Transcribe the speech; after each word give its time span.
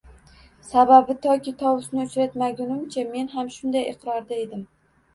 Sababi 0.69 1.15
toki 1.25 1.53
tovusni 1.59 2.07
uchratmagunimcha 2.09 3.07
men 3.13 3.33
ham 3.37 3.55
shunday 3.61 3.89
iqrorda 3.95 4.43
edim 4.45 4.69